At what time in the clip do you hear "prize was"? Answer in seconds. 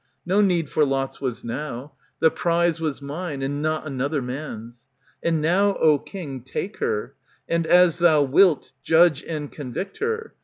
2.31-3.03